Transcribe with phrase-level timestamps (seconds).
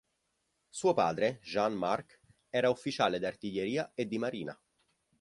[0.69, 2.19] Suo padre, Jean Marques,
[2.49, 4.59] era ufficiale d'artiglieria e di marina.